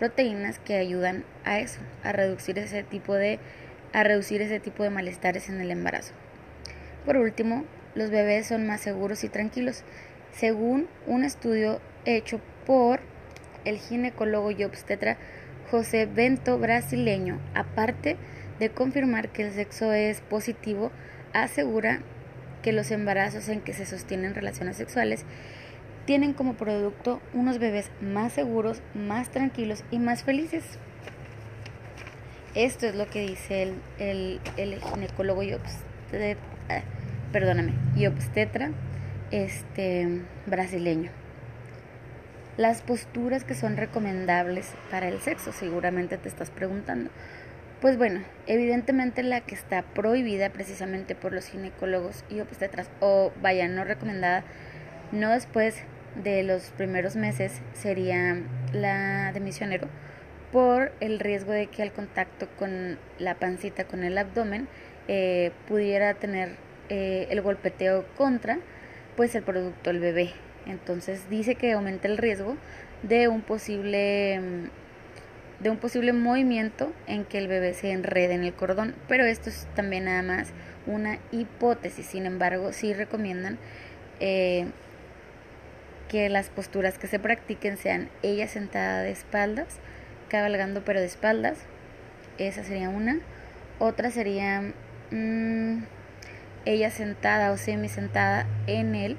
proteínas 0.00 0.58
que 0.58 0.76
ayudan 0.76 1.24
a 1.44 1.60
eso, 1.60 1.78
a 2.02 2.10
reducir 2.10 2.58
ese 2.58 2.82
tipo 2.82 3.14
de, 3.14 3.38
a 3.92 4.02
reducir 4.02 4.40
ese 4.40 4.58
tipo 4.58 4.82
de 4.82 4.90
malestares 4.90 5.48
en 5.50 5.60
el 5.60 5.70
embarazo. 5.70 6.14
Por 7.04 7.18
último, 7.18 7.64
los 7.94 8.10
bebés 8.10 8.46
son 8.46 8.66
más 8.66 8.80
seguros 8.80 9.24
y 9.24 9.28
tranquilos, 9.28 9.84
según 10.32 10.88
un 11.06 11.22
estudio 11.22 11.80
hecho 12.06 12.40
por 12.64 13.00
el 13.66 13.76
ginecólogo 13.76 14.50
y 14.50 14.64
obstetra 14.64 15.18
José 15.70 16.06
Bento 16.06 16.58
brasileño, 16.58 17.38
aparte 17.54 18.16
de 18.58 18.70
confirmar 18.70 19.28
que 19.28 19.42
el 19.42 19.52
sexo 19.52 19.92
es 19.92 20.22
positivo, 20.22 20.92
asegura 21.34 22.00
que 22.62 22.72
los 22.72 22.90
embarazos 22.90 23.50
en 23.50 23.60
que 23.60 23.74
se 23.74 23.84
sostienen 23.84 24.34
relaciones 24.34 24.76
sexuales 24.76 25.26
tienen 26.04 26.32
como 26.32 26.54
producto 26.54 27.20
unos 27.34 27.58
bebés 27.58 27.90
más 28.00 28.32
seguros, 28.32 28.82
más 28.94 29.30
tranquilos 29.30 29.84
y 29.90 29.98
más 29.98 30.22
felices. 30.22 30.64
Esto 32.54 32.86
es 32.86 32.96
lo 32.96 33.06
que 33.06 33.20
dice 33.20 33.74
el, 33.98 34.40
el, 34.56 34.80
ginecólogo 34.80 35.42
y 35.44 35.54
obstetra, 35.54 36.40
perdóname, 37.32 37.74
y 37.94 38.06
obstetra 38.06 38.72
este, 39.30 40.22
brasileño. 40.46 41.10
Las 42.56 42.82
posturas 42.82 43.44
que 43.44 43.54
son 43.54 43.76
recomendables 43.76 44.74
para 44.90 45.08
el 45.08 45.20
sexo, 45.20 45.52
seguramente 45.52 46.18
te 46.18 46.28
estás 46.28 46.50
preguntando. 46.50 47.10
Pues 47.80 47.96
bueno, 47.96 48.20
evidentemente 48.46 49.22
la 49.22 49.40
que 49.40 49.54
está 49.54 49.82
prohibida 49.82 50.50
precisamente 50.50 51.14
por 51.14 51.32
los 51.32 51.46
ginecólogos 51.46 52.24
y 52.28 52.40
obstetras, 52.40 52.90
o 53.00 53.32
vaya, 53.40 53.68
no 53.68 53.84
recomendada, 53.84 54.44
no 55.12 55.30
después 55.30 55.82
de 56.22 56.42
los 56.42 56.70
primeros 56.70 57.16
meses, 57.16 57.60
sería 57.72 58.42
la 58.72 59.32
de 59.32 59.40
misionero, 59.40 59.88
por 60.52 60.92
el 61.00 61.20
riesgo 61.20 61.52
de 61.52 61.68
que 61.68 61.82
al 61.82 61.92
contacto 61.92 62.48
con 62.58 62.98
la 63.18 63.34
pancita, 63.36 63.84
con 63.84 64.02
el 64.02 64.18
abdomen, 64.18 64.68
eh, 65.08 65.52
pudiera 65.68 66.14
tener 66.14 66.56
eh, 66.88 67.28
el 67.30 67.40
golpeteo 67.40 68.04
contra 68.16 68.58
pues 69.16 69.34
el 69.34 69.42
producto, 69.42 69.90
el 69.90 70.00
bebé. 70.00 70.32
Entonces 70.66 71.28
dice 71.30 71.54
que 71.54 71.72
aumenta 71.72 72.08
el 72.08 72.18
riesgo 72.18 72.56
de 73.02 73.28
un 73.28 73.42
posible 73.42 74.40
mm, 74.40 75.62
de 75.62 75.70
un 75.70 75.76
posible 75.76 76.12
movimiento 76.12 76.92
en 77.06 77.24
que 77.24 77.38
el 77.38 77.46
bebé 77.46 77.74
se 77.74 77.92
enrede 77.92 78.34
en 78.34 78.44
el 78.44 78.54
cordón, 78.54 78.94
pero 79.08 79.26
esto 79.26 79.50
es 79.50 79.68
también 79.74 80.06
nada 80.06 80.22
más 80.22 80.52
una 80.86 81.18
hipótesis, 81.32 82.06
sin 82.06 82.24
embargo 82.24 82.72
sí 82.72 82.94
recomiendan 82.94 83.58
eh, 84.20 84.66
que 86.10 86.28
las 86.28 86.50
posturas 86.50 86.98
que 86.98 87.06
se 87.06 87.18
practiquen 87.18 87.78
sean 87.78 88.10
ella 88.22 88.48
sentada 88.48 89.02
de 89.02 89.12
espaldas, 89.12 89.78
cabalgando 90.28 90.84
pero 90.84 91.00
de 91.00 91.06
espaldas, 91.06 91.58
esa 92.36 92.64
sería 92.64 92.88
una, 92.88 93.20
otra 93.78 94.10
sería 94.10 94.72
mm, 95.10 95.84
ella 96.66 96.90
sentada 96.90 97.52
o 97.52 97.56
semi 97.56 97.88
sentada 97.88 98.46
en 98.66 98.94
él, 98.94 99.16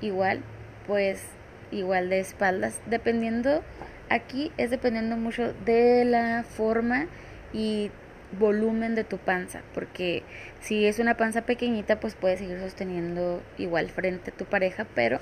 igual, 0.00 0.40
pues 0.86 1.22
igual 1.70 2.08
de 2.08 2.20
espaldas, 2.20 2.80
dependiendo 2.86 3.62
Aquí 4.10 4.50
es 4.56 4.70
dependiendo 4.70 5.16
mucho 5.16 5.54
de 5.64 6.04
la 6.04 6.42
forma 6.42 7.06
y 7.52 7.92
volumen 8.40 8.96
de 8.96 9.04
tu 9.04 9.18
panza, 9.18 9.60
porque 9.72 10.24
si 10.60 10.84
es 10.84 10.98
una 10.98 11.16
panza 11.16 11.42
pequeñita, 11.42 12.00
pues 12.00 12.16
puedes 12.16 12.40
seguir 12.40 12.58
sosteniendo 12.58 13.40
igual 13.56 13.88
frente 13.88 14.32
a 14.32 14.36
tu 14.36 14.46
pareja, 14.46 14.84
pero 14.96 15.20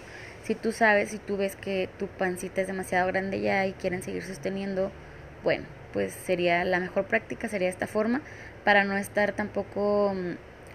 si 0.48 0.54
tú 0.54 0.72
sabes, 0.72 1.10
si 1.10 1.18
tú 1.18 1.36
ves 1.36 1.56
que 1.56 1.90
tu 1.98 2.06
pancita 2.06 2.62
es 2.62 2.66
demasiado 2.66 3.06
grande 3.08 3.42
ya 3.42 3.66
y 3.66 3.74
quieren 3.74 4.02
seguir 4.02 4.22
sosteniendo, 4.22 4.90
bueno, 5.44 5.66
pues 5.92 6.10
sería 6.14 6.64
la 6.64 6.80
mejor 6.80 7.04
práctica, 7.04 7.48
sería 7.48 7.68
esta 7.68 7.86
forma, 7.86 8.22
para 8.64 8.82
no 8.84 8.96
estar 8.96 9.32
tampoco 9.32 10.14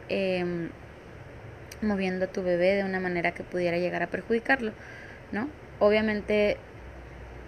eh, 0.09 0.69
moviendo 1.81 2.25
a 2.25 2.27
tu 2.27 2.43
bebé 2.43 2.75
de 2.75 2.83
una 2.83 2.99
manera 2.99 3.31
que 3.31 3.41
pudiera 3.41 3.79
llegar 3.79 4.03
a 4.03 4.11
perjudicarlo, 4.11 4.73
¿no? 5.31 5.49
Obviamente 5.79 6.57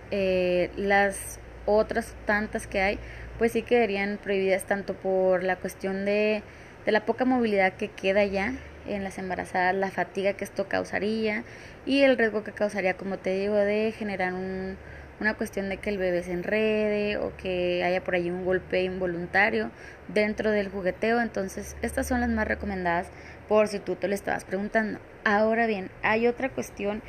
eh, 0.09 0.71
las 0.77 1.39
otras 1.67 2.15
tantas 2.25 2.65
que 2.65 2.81
hay, 2.81 2.99
pues 3.37 3.51
sí 3.51 3.61
quedarían 3.61 4.17
prohibidas 4.17 4.63
tanto 4.63 4.95
por 4.95 5.43
la 5.43 5.57
cuestión 5.57 6.05
de, 6.05 6.41
de 6.87 6.91
la 6.91 7.05
poca 7.05 7.23
movilidad 7.23 7.73
que 7.73 7.89
queda 7.89 8.25
ya 8.25 8.55
en 8.87 9.03
las 9.03 9.17
embarazadas, 9.17 9.75
la 9.75 9.91
fatiga 9.91 10.33
que 10.33 10.43
esto 10.43 10.67
causaría 10.67 11.43
y 11.85 12.01
el 12.01 12.17
riesgo 12.17 12.43
que 12.43 12.51
causaría, 12.51 12.95
como 12.95 13.17
te 13.17 13.31
digo, 13.31 13.55
de 13.55 13.93
generar 13.97 14.33
un, 14.33 14.77
una 15.19 15.33
cuestión 15.35 15.69
de 15.69 15.77
que 15.77 15.89
el 15.89 15.97
bebé 15.97 16.23
se 16.23 16.31
enrede 16.31 17.17
o 17.17 17.35
que 17.37 17.83
haya 17.83 18.03
por 18.03 18.15
ahí 18.15 18.29
un 18.29 18.45
golpe 18.45 18.83
involuntario 18.83 19.71
dentro 20.07 20.51
del 20.51 20.69
jugueteo. 20.69 21.21
Entonces, 21.21 21.75
estas 21.81 22.07
son 22.07 22.21
las 22.21 22.29
más 22.29 22.47
recomendadas 22.47 23.07
por 23.47 23.67
si 23.67 23.79
tú 23.79 23.95
te 23.95 24.07
lo 24.07 24.15
estabas 24.15 24.45
preguntando. 24.45 24.99
Ahora 25.23 25.67
bien, 25.67 25.89
hay 26.03 26.27
otra 26.27 26.49
cuestión 26.49 27.01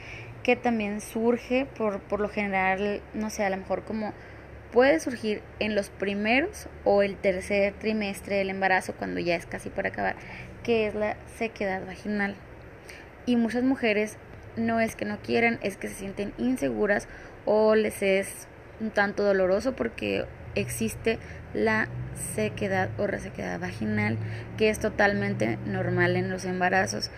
que 0.42 0.54
también 0.54 1.00
surge 1.00 1.66
por, 1.76 2.00
por 2.00 2.20
lo 2.20 2.28
general, 2.28 3.00
no 3.14 3.30
sé, 3.30 3.44
a 3.44 3.50
lo 3.50 3.56
mejor 3.56 3.82
como 3.82 4.12
puede 4.72 5.00
surgir 5.00 5.42
en 5.58 5.74
los 5.74 5.90
primeros 5.90 6.68
o 6.84 7.02
el 7.02 7.16
tercer 7.16 7.72
trimestre 7.74 8.36
del 8.36 8.50
embarazo 8.50 8.94
cuando 8.94 9.20
ya 9.20 9.34
es 9.34 9.46
casi 9.46 9.70
por 9.70 9.86
acabar, 9.86 10.16
que 10.66 10.88
es 10.88 10.96
la 10.96 11.16
sequedad 11.38 11.86
vaginal. 11.86 12.34
Y 13.24 13.36
muchas 13.36 13.62
mujeres 13.62 14.16
no 14.56 14.80
es 14.80 14.96
que 14.96 15.04
no 15.04 15.18
quieran, 15.18 15.60
es 15.62 15.76
que 15.76 15.86
se 15.86 15.94
sienten 15.94 16.32
inseguras 16.38 17.06
o 17.44 17.76
les 17.76 18.02
es 18.02 18.48
un 18.80 18.90
tanto 18.90 19.22
doloroso 19.22 19.76
porque 19.76 20.24
existe 20.56 21.20
la 21.54 21.86
sequedad 22.34 22.90
o 22.98 23.06
resequedad 23.06 23.60
vaginal 23.60 24.18
que 24.58 24.68
es 24.68 24.80
totalmente 24.80 25.56
normal 25.66 26.16
en 26.16 26.30
los 26.30 26.44
embarazos 26.44 27.12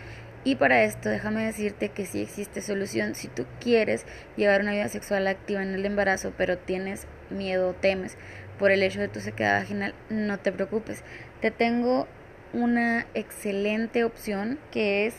y 0.45 0.57
para 0.57 0.85
esto 0.85 1.09
déjame 1.09 1.45
decirte 1.45 1.89
que 1.89 2.05
sí 2.07 2.21
existe 2.21 2.61
solución. 2.61 3.15
Si 3.15 3.29
tú 3.29 3.47
quieres 3.61 4.05
llevar 4.37 4.61
una 4.61 4.73
vida 4.73 4.89
sexual 4.89 5.27
activa 5.27 5.63
en 5.63 5.75
el 5.75 5.87
embarazo, 5.87 6.33
pero 6.37 6.59
tienes 6.59 7.07
miedo 7.31 7.71
o 7.71 7.75
temes 7.75 8.17
por 8.59 8.71
el 8.71 8.83
hecho 8.83 9.01
de 9.01 9.09
tu 9.09 9.21
sequedad 9.21 9.61
vaginal, 9.61 9.95
no 10.11 10.39
te 10.39 10.53
preocupes. 10.53 11.03
Te 11.41 11.51
tengo 11.51 12.07
una 12.53 13.07
excelente 13.15 14.05
opción 14.05 14.59
que 14.71 15.07
es 15.07 15.15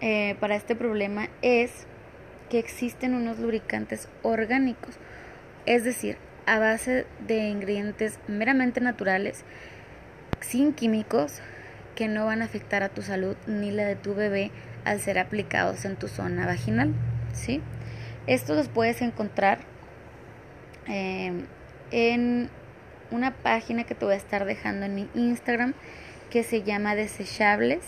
eh, 0.00 0.36
para 0.40 0.56
este 0.56 0.74
problema 0.74 1.28
es 1.42 1.86
que 2.48 2.58
existen 2.58 3.14
unos 3.14 3.38
lubricantes 3.38 4.08
orgánicos, 4.22 4.96
es 5.66 5.84
decir, 5.84 6.16
a 6.46 6.58
base 6.58 7.06
de 7.26 7.48
ingredientes 7.48 8.18
meramente 8.26 8.80
naturales, 8.80 9.44
sin 10.40 10.72
químicos, 10.72 11.40
que 11.94 12.08
no 12.08 12.24
van 12.26 12.42
a 12.42 12.46
afectar 12.46 12.82
a 12.82 12.88
tu 12.88 13.02
salud 13.02 13.36
ni 13.46 13.70
la 13.70 13.84
de 13.84 13.94
tu 13.94 14.14
bebé 14.14 14.50
al 14.84 15.00
ser 15.00 15.18
aplicados 15.18 15.84
en 15.84 15.96
tu 15.96 16.08
zona 16.08 16.46
vaginal. 16.46 16.94
¿sí? 17.34 17.60
Estos 18.26 18.56
los 18.56 18.68
puedes 18.68 19.02
encontrar 19.02 19.58
em, 20.86 21.44
en 21.90 22.48
una 23.10 23.32
página 23.32 23.84
que 23.84 23.94
te 23.94 24.04
voy 24.04 24.14
a 24.14 24.16
estar 24.16 24.44
dejando 24.44 24.86
en 24.86 24.94
mi 24.94 25.08
Instagram 25.14 25.74
que 26.30 26.42
se 26.42 26.62
llama 26.62 26.94
Desechables. 26.94 27.84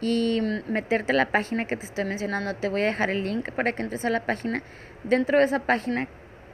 y 0.00 0.40
meterte 0.68 1.12
a 1.12 1.16
la 1.16 1.26
página 1.26 1.66
que 1.66 1.76
te 1.76 1.84
estoy 1.84 2.04
mencionando. 2.04 2.54
Te 2.54 2.68
voy 2.68 2.82
a 2.82 2.86
dejar 2.86 3.10
el 3.10 3.24
link 3.24 3.50
para 3.50 3.72
que 3.72 3.82
entres 3.82 4.04
a 4.04 4.10
la 4.10 4.24
página. 4.24 4.62
Dentro 5.02 5.38
de 5.38 5.44
esa 5.44 5.58
página, 5.58 6.06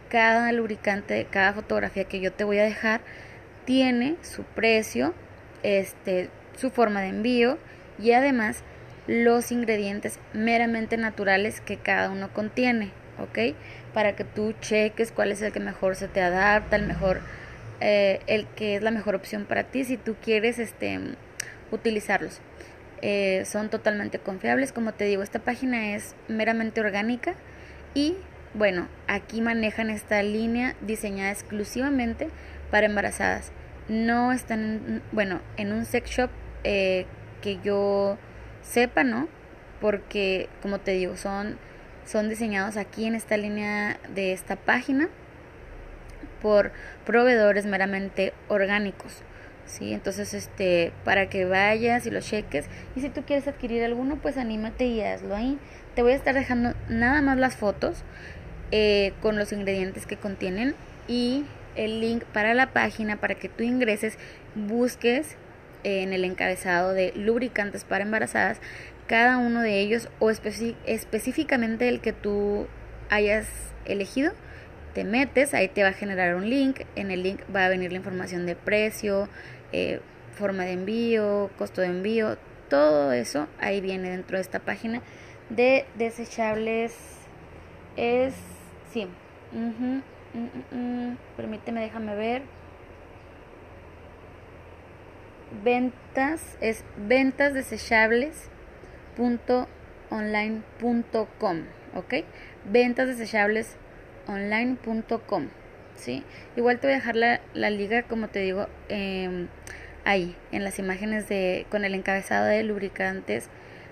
cada 0.08 0.50
lubricante, 0.52 1.26
cada 1.30 1.52
fotografía 1.52 2.04
que 2.04 2.20
yo 2.20 2.32
te 2.32 2.44
voy 2.44 2.58
a 2.58 2.64
dejar, 2.64 3.02
tiene 3.66 4.16
su 4.22 4.44
precio, 4.44 5.12
este, 5.62 6.30
su 6.56 6.70
forma 6.70 7.02
de 7.02 7.08
envío 7.08 7.58
y 7.98 8.12
además 8.12 8.62
los 9.06 9.52
ingredientes 9.52 10.18
meramente 10.32 10.96
naturales 10.96 11.60
que 11.60 11.76
cada 11.76 12.10
uno 12.10 12.32
contiene, 12.32 12.92
¿ok? 13.18 13.54
Para 13.92 14.16
que 14.16 14.24
tú 14.24 14.54
cheques 14.60 15.12
cuál 15.12 15.32
es 15.32 15.42
el 15.42 15.52
que 15.52 15.60
mejor 15.60 15.96
se 15.96 16.08
te 16.08 16.22
adapta, 16.22 16.76
el 16.76 16.86
mejor, 16.86 17.20
eh, 17.80 18.20
el 18.26 18.46
que 18.46 18.76
es 18.76 18.82
la 18.82 18.90
mejor 18.90 19.14
opción 19.14 19.44
para 19.44 19.64
ti 19.64 19.84
si 19.84 19.96
tú 19.96 20.16
quieres 20.22 20.58
este, 20.58 20.98
utilizarlos. 21.70 22.40
Eh, 23.00 23.44
son 23.46 23.70
totalmente 23.70 24.18
confiables, 24.18 24.72
como 24.72 24.92
te 24.92 25.04
digo, 25.04 25.22
esta 25.22 25.38
página 25.38 25.94
es 25.94 26.16
meramente 26.26 26.80
orgánica 26.80 27.34
y 27.94 28.16
bueno, 28.54 28.88
aquí 29.06 29.40
manejan 29.40 29.90
esta 29.90 30.22
línea 30.22 30.74
diseñada 30.80 31.30
exclusivamente 31.30 32.28
para 32.70 32.86
embarazadas. 32.86 33.52
No 33.88 34.32
están, 34.32 34.60
en, 34.60 35.02
bueno, 35.12 35.40
en 35.56 35.72
un 35.72 35.84
sex 35.84 36.10
shop 36.10 36.30
eh, 36.64 37.06
que 37.40 37.58
yo 37.62 38.18
sepa, 38.62 39.04
¿no? 39.04 39.28
Porque, 39.80 40.48
como 40.60 40.80
te 40.80 40.90
digo, 40.92 41.16
son, 41.16 41.56
son 42.04 42.28
diseñados 42.28 42.76
aquí 42.76 43.06
en 43.06 43.14
esta 43.14 43.36
línea 43.36 44.00
de 44.12 44.32
esta 44.32 44.56
página 44.56 45.08
por 46.40 46.72
proveedores 47.04 47.66
meramente 47.66 48.32
orgánicos. 48.48 49.22
¿sí? 49.66 49.92
Entonces, 49.92 50.34
este, 50.34 50.92
para 51.04 51.28
que 51.28 51.44
vayas 51.44 52.06
y 52.06 52.10
lo 52.10 52.20
cheques. 52.20 52.66
Y 52.96 53.00
si 53.00 53.08
tú 53.10 53.22
quieres 53.22 53.46
adquirir 53.46 53.84
alguno, 53.84 54.16
pues 54.16 54.36
anímate 54.36 54.86
y 54.86 55.00
hazlo 55.02 55.36
ahí. 55.36 55.58
Te 55.94 56.02
voy 56.02 56.12
a 56.12 56.16
estar 56.16 56.34
dejando 56.34 56.74
nada 56.88 57.22
más 57.22 57.38
las 57.38 57.56
fotos 57.56 58.02
eh, 58.70 59.12
con 59.22 59.36
los 59.38 59.52
ingredientes 59.52 60.06
que 60.06 60.16
contienen 60.16 60.74
y 61.06 61.44
el 61.76 62.00
link 62.00 62.24
para 62.24 62.54
la 62.54 62.72
página 62.72 63.16
para 63.16 63.34
que 63.34 63.48
tú 63.48 63.62
ingreses, 63.62 64.18
busques 64.54 65.36
en 65.84 66.12
el 66.12 66.24
encabezado 66.24 66.92
de 66.92 67.12
lubricantes 67.14 67.84
para 67.84 68.04
embarazadas 68.04 68.60
cada 69.06 69.38
uno 69.38 69.62
de 69.62 69.80
ellos 69.80 70.08
o 70.18 70.30
específicamente 70.30 71.88
el 71.88 72.00
que 72.00 72.12
tú 72.12 72.66
hayas 73.08 73.46
elegido 73.86 74.32
te 74.98 75.04
metes, 75.04 75.54
ahí 75.54 75.68
te 75.68 75.84
va 75.84 75.90
a 75.90 75.92
generar 75.92 76.34
un 76.34 76.50
link, 76.50 76.80
en 76.96 77.12
el 77.12 77.22
link 77.22 77.42
va 77.54 77.66
a 77.66 77.68
venir 77.68 77.92
la 77.92 77.98
información 77.98 78.46
de 78.46 78.56
precio, 78.56 79.28
eh, 79.70 80.00
forma 80.32 80.64
de 80.64 80.72
envío, 80.72 81.50
costo 81.56 81.82
de 81.82 81.86
envío, 81.86 82.36
todo 82.68 83.12
eso 83.12 83.46
ahí 83.60 83.80
viene 83.80 84.10
dentro 84.10 84.38
de 84.38 84.40
esta 84.40 84.58
página 84.58 85.00
de 85.50 85.86
desechables. 85.94 86.96
Es, 87.96 88.34
sí, 88.92 89.06
mm, 89.52 90.00
mm, 90.34 90.76
mm, 90.76 91.16
permíteme, 91.36 91.80
déjame 91.80 92.16
ver. 92.16 92.42
Ventas, 95.62 96.58
es 96.60 96.82
ventas 96.96 97.54
desechables 97.54 98.50
online.com, 100.10 101.62
¿ok? 101.94 102.14
Ventas 102.64 103.06
desechables 103.06 103.76
online.com. 104.28 105.48
¿sí? 105.98 106.22
Igual 106.56 106.78
te 106.78 106.86
voy 106.86 106.94
a 106.94 106.96
dejar 106.96 107.16
la, 107.16 107.40
la 107.54 107.70
liga, 107.70 108.02
como 108.04 108.28
te 108.28 108.40
digo, 108.40 108.68
em, 108.88 109.48
ahí, 110.04 110.36
en 110.52 110.64
las 110.64 110.78
imágenes 110.78 111.28
de, 111.28 111.66
con 111.70 111.84
el 111.84 111.94
encabezado 111.94 112.46
de 112.46 112.62
lubricantes 112.62 113.48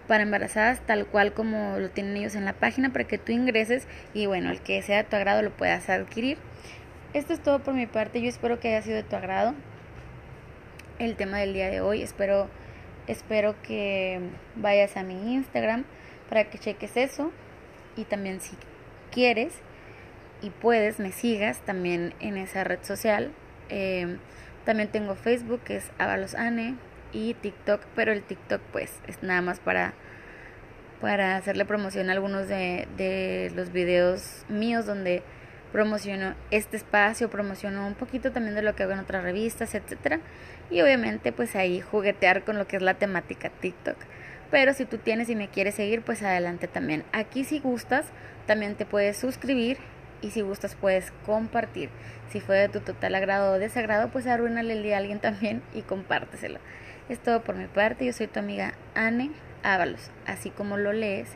para 0.06 0.22
embarazadas, 0.22 0.80
tal 0.86 1.06
cual 1.06 1.32
como 1.32 1.78
lo 1.78 1.90
tienen 1.90 2.16
ellos 2.16 2.36
en 2.36 2.44
la 2.44 2.52
página, 2.52 2.92
para 2.92 3.06
que 3.06 3.18
tú 3.18 3.32
ingreses 3.32 3.88
y 4.14 4.26
bueno, 4.26 4.50
el 4.50 4.60
que 4.60 4.80
sea 4.82 4.98
de 4.98 5.04
tu 5.04 5.16
agrado 5.16 5.42
lo 5.42 5.50
puedas 5.50 5.88
adquirir. 5.90 6.38
Esto 7.12 7.32
es 7.32 7.42
todo 7.42 7.58
por 7.60 7.74
mi 7.74 7.86
parte, 7.86 8.20
yo 8.20 8.28
espero 8.28 8.60
que 8.60 8.68
haya 8.68 8.82
sido 8.82 8.96
de 8.96 9.02
tu 9.02 9.16
agrado 9.16 9.54
el 10.98 11.16
tema 11.16 11.38
del 11.38 11.52
día 11.52 11.68
de 11.68 11.80
hoy, 11.80 12.02
espero, 12.02 12.48
espero 13.06 13.54
que 13.62 14.20
vayas 14.54 14.96
a 14.96 15.02
mi 15.02 15.34
Instagram 15.34 15.84
para 16.28 16.44
que 16.44 16.58
cheques 16.58 16.96
eso 16.96 17.32
y 17.96 18.04
también 18.04 18.40
si 18.40 18.56
quieres 19.10 19.60
y 20.46 20.50
puedes, 20.50 21.00
me 21.00 21.10
sigas 21.10 21.60
también 21.62 22.14
en 22.20 22.36
esa 22.36 22.62
red 22.62 22.78
social. 22.82 23.32
Em, 23.68 24.18
también 24.64 24.88
tengo 24.88 25.16
Facebook, 25.16 25.60
que 25.64 25.76
es 25.76 25.90
Avalosane, 25.98 26.76
y 27.12 27.34
TikTok, 27.34 27.80
pero 27.94 28.12
el 28.12 28.22
TikTok 28.22 28.60
pues 28.72 28.92
es 29.08 29.22
nada 29.22 29.40
más 29.42 29.58
para, 29.58 29.94
para 31.00 31.36
hacerle 31.36 31.64
promoción 31.64 32.10
a 32.10 32.12
algunos 32.12 32.46
de, 32.46 32.86
de 32.96 33.52
los 33.56 33.72
videos 33.72 34.44
míos 34.48 34.86
donde 34.86 35.22
promociono 35.72 36.34
este 36.50 36.76
espacio, 36.76 37.28
promociono 37.28 37.86
un 37.86 37.94
poquito 37.94 38.30
también 38.30 38.54
de 38.54 38.62
lo 38.62 38.76
que 38.76 38.84
hago 38.84 38.92
en 38.92 39.00
otras 39.00 39.24
revistas, 39.24 39.74
etcétera. 39.74 40.20
Y 40.70 40.80
obviamente 40.80 41.32
pues 41.32 41.56
ahí 41.56 41.80
juguetear 41.80 42.44
con 42.44 42.56
lo 42.56 42.68
que 42.68 42.76
es 42.76 42.82
la 42.82 42.94
temática 42.94 43.50
TikTok. 43.50 43.96
Pero 44.50 44.74
si 44.74 44.84
tú 44.84 44.98
tienes 44.98 45.28
y 45.28 45.34
me 45.34 45.48
quieres 45.48 45.74
seguir, 45.74 46.02
pues 46.02 46.22
adelante 46.22 46.68
también. 46.68 47.02
Aquí 47.12 47.42
si 47.42 47.58
gustas, 47.58 48.06
también 48.46 48.76
te 48.76 48.86
puedes 48.86 49.16
suscribir 49.16 49.78
y 50.22 50.30
si 50.30 50.40
gustas 50.40 50.74
puedes 50.74 51.12
compartir. 51.24 51.90
Si 52.30 52.40
fue 52.40 52.56
de 52.56 52.68
tu 52.68 52.80
total 52.80 53.14
agrado 53.14 53.54
o 53.54 53.58
desagrado, 53.58 54.08
pues 54.08 54.26
arruínale 54.26 54.72
el 54.72 54.82
día 54.82 54.96
a 54.96 54.98
alguien 54.98 55.20
también 55.20 55.62
y 55.74 55.82
compárteselo. 55.82 56.58
Es 57.08 57.18
todo 57.18 57.42
por 57.42 57.54
mi 57.54 57.66
parte, 57.66 58.04
yo 58.04 58.12
soy 58.12 58.26
tu 58.26 58.40
amiga 58.40 58.74
Anne 58.94 59.30
Ábalos. 59.62 60.10
Así 60.26 60.50
como 60.50 60.76
lo 60.76 60.92
lees, 60.92 61.28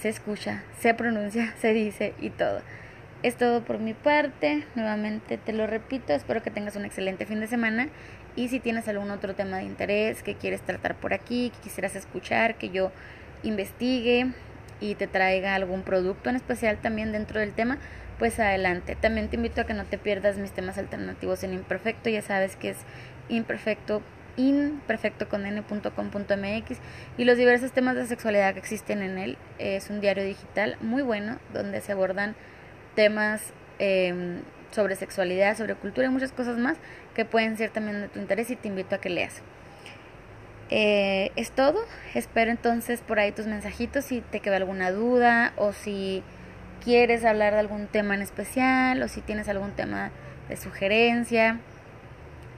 se 0.00 0.08
escucha, 0.08 0.62
se 0.78 0.94
pronuncia, 0.94 1.54
se 1.60 1.72
dice 1.72 2.14
y 2.20 2.30
todo. 2.30 2.60
Es 3.22 3.36
todo 3.36 3.64
por 3.64 3.78
mi 3.78 3.94
parte, 3.94 4.64
nuevamente 4.74 5.38
te 5.38 5.54
lo 5.54 5.66
repito, 5.66 6.12
espero 6.12 6.42
que 6.42 6.50
tengas 6.50 6.76
un 6.76 6.84
excelente 6.84 7.24
fin 7.24 7.40
de 7.40 7.46
semana 7.46 7.88
y 8.36 8.48
si 8.48 8.60
tienes 8.60 8.86
algún 8.86 9.10
otro 9.10 9.34
tema 9.34 9.58
de 9.58 9.64
interés 9.64 10.22
que 10.22 10.34
quieres 10.34 10.60
tratar 10.60 10.94
por 10.96 11.14
aquí, 11.14 11.50
que 11.50 11.60
quisieras 11.62 11.96
escuchar, 11.96 12.56
que 12.56 12.68
yo 12.68 12.92
investigue, 13.42 14.32
y 14.80 14.94
te 14.94 15.06
traiga 15.06 15.54
algún 15.54 15.82
producto 15.82 16.30
en 16.30 16.36
especial 16.36 16.78
también 16.78 17.12
dentro 17.12 17.40
del 17.40 17.52
tema, 17.52 17.78
pues 18.18 18.38
adelante. 18.38 18.96
También 18.96 19.28
te 19.28 19.36
invito 19.36 19.60
a 19.60 19.64
que 19.64 19.74
no 19.74 19.84
te 19.84 19.98
pierdas 19.98 20.36
mis 20.36 20.52
temas 20.52 20.78
alternativos 20.78 21.42
en 21.44 21.54
Imperfecto, 21.54 22.10
ya 22.10 22.22
sabes 22.22 22.56
que 22.56 22.70
es 22.70 22.78
imperfecto 23.28 24.02
imperfecto 24.36 25.28
con 25.28 25.46
n.com.mx 25.46 26.78
y 27.16 27.24
los 27.24 27.36
diversos 27.36 27.72
temas 27.72 27.96
de 27.96 28.06
sexualidad 28.06 28.52
que 28.54 28.58
existen 28.58 29.02
en 29.02 29.18
él. 29.18 29.38
Es 29.58 29.90
un 29.90 30.00
diario 30.00 30.24
digital 30.24 30.76
muy 30.80 31.02
bueno 31.02 31.38
donde 31.52 31.80
se 31.80 31.92
abordan 31.92 32.34
temas 32.94 33.52
em, 33.78 34.40
sobre 34.70 34.96
sexualidad, 34.96 35.56
sobre 35.56 35.74
cultura 35.76 36.08
y 36.08 36.10
muchas 36.10 36.32
cosas 36.32 36.58
más 36.58 36.76
que 37.14 37.24
pueden 37.24 37.56
ser 37.56 37.70
también 37.70 38.00
de 38.00 38.08
tu 38.08 38.18
interés 38.18 38.50
y 38.50 38.56
te 38.56 38.68
invito 38.68 38.96
a 38.96 38.98
que 38.98 39.08
leas. 39.08 39.42
Eh, 40.76 41.30
es 41.36 41.52
todo. 41.52 41.78
Espero 42.14 42.50
entonces 42.50 43.00
por 43.00 43.20
ahí 43.20 43.30
tus 43.30 43.46
mensajitos 43.46 44.06
si 44.06 44.22
te 44.22 44.40
queda 44.40 44.56
alguna 44.56 44.90
duda 44.90 45.52
o 45.54 45.72
si 45.72 46.24
quieres 46.82 47.24
hablar 47.24 47.52
de 47.52 47.60
algún 47.60 47.86
tema 47.86 48.16
en 48.16 48.22
especial 48.22 49.00
o 49.00 49.06
si 49.06 49.20
tienes 49.20 49.48
algún 49.48 49.70
tema 49.70 50.10
de 50.48 50.56
sugerencia 50.56 51.60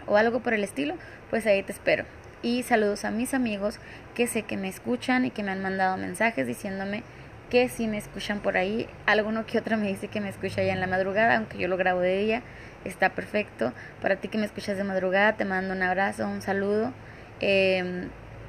o 0.07 0.17
algo 0.17 0.41
por 0.41 0.55
el 0.55 0.65
estilo, 0.65 0.95
pues 1.29 1.47
ahí 1.47 1.63
te 1.63 1.73
espero. 1.73 2.07
Y 2.41 2.63
saludos 2.63 3.05
a 3.05 3.11
mis 3.11 3.35
amigos 3.35 3.81
que 4.15 4.27
sé 4.27 4.45
que 4.45 4.57
me 4.57 4.69
escuchan 4.69 5.27
y 5.27 5.31
que 5.31 5.43
me 5.43 5.51
han 5.51 5.61
mandado 5.61 5.99
mensajes 5.99 6.47
diciéndome 6.47 7.03
que 7.51 7.69
si 7.69 7.87
me 7.87 7.99
escuchan 7.99 8.41
por 8.41 8.57
ahí, 8.57 8.89
alguno 9.05 9.45
que 9.45 9.59
otro 9.59 9.77
me 9.77 9.89
dice 9.89 10.09
que 10.09 10.23
me 10.23 10.31
escucha 10.31 10.63
ya 10.63 10.73
en 10.73 10.81
la 10.81 10.87
madrugada, 10.87 11.37
aunque 11.37 11.59
yo 11.59 11.69
lo 11.69 11.77
grabo 11.77 12.01
de 12.01 12.17
día, 12.17 12.43
está 12.87 13.11
perfecto. 13.11 13.75
Para 14.01 14.17
ti 14.17 14.29
que 14.29 14.39
me 14.39 14.47
escuchas 14.47 14.79
de 14.79 14.85
madrugada, 14.85 15.35
te 15.35 15.45
mando 15.45 15.75
un 15.75 15.83
abrazo, 15.83 16.27
un 16.27 16.41
saludo 16.41 16.95
Em, 17.41 18.09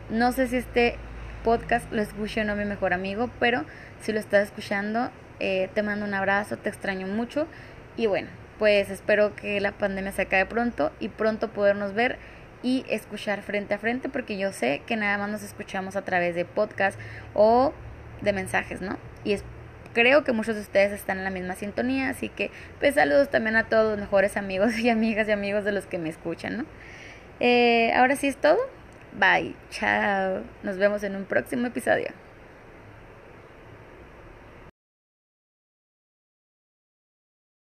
no 0.09 0.31
sé 0.31 0.47
si 0.47 0.57
este 0.57 0.95
podcast 1.43 1.91
lo 1.91 2.01
escuche 2.01 2.41
o 2.41 2.43
no 2.43 2.55
mi 2.55 2.65
mejor 2.65 2.93
amigo, 2.93 3.29
pero 3.39 3.65
si 4.01 4.11
lo 4.13 4.19
estás 4.19 4.45
escuchando, 4.45 5.11
eh, 5.39 5.69
te 5.73 5.83
mando 5.83 6.05
un 6.05 6.13
abrazo, 6.13 6.57
te 6.57 6.69
extraño 6.69 7.07
mucho 7.07 7.47
y 7.95 8.07
bueno, 8.07 8.29
pues 8.59 8.89
espero 8.89 9.35
que 9.35 9.59
la 9.59 9.71
pandemia 9.71 10.11
se 10.11 10.23
acabe 10.23 10.45
pronto 10.45 10.91
y 10.99 11.09
pronto 11.09 11.49
podernos 11.49 11.93
ver 11.93 12.17
y 12.63 12.85
escuchar 12.89 13.43
frente 13.43 13.73
a 13.73 13.77
frente 13.77 14.09
porque 14.09 14.37
yo 14.37 14.51
sé 14.51 14.81
que 14.85 14.95
nada 14.95 15.17
más 15.17 15.29
nos 15.29 15.43
escuchamos 15.43 15.95
a 15.95 16.03
través 16.03 16.35
de 16.35 16.45
podcast 16.45 16.99
o 17.33 17.73
de 18.21 18.33
mensajes, 18.33 18.81
¿no? 18.81 18.97
Y 19.23 19.37
creo 19.93 20.23
que 20.23 20.31
muchos 20.31 20.55
de 20.55 20.61
ustedes 20.61 20.91
están 20.91 21.19
en 21.19 21.23
la 21.23 21.29
misma 21.29 21.55
sintonía, 21.55 22.09
así 22.09 22.29
que 22.29 22.51
pues 22.79 22.95
saludos 22.95 23.29
también 23.29 23.55
a 23.55 23.69
todos 23.69 23.91
los 23.91 23.99
mejores 23.99 24.37
amigos 24.37 24.77
y 24.79 24.89
amigas 24.89 25.27
y 25.27 25.31
amigos 25.31 25.65
de 25.65 25.71
los 25.71 25.85
que 25.85 25.97
me 25.97 26.09
escuchan, 26.09 26.57
¿no? 26.57 26.65
Eh, 27.39 27.93
ahora 27.93 28.15
sí 28.15 28.27
es 28.27 28.37
todo. 28.37 28.57
Bye, 29.13 29.55
chao. 29.69 30.43
Nos 30.63 30.77
vemos 30.77 31.03
en 31.03 31.15
un 31.15 31.25
próximo 31.25 31.67
episodio. 31.67 32.07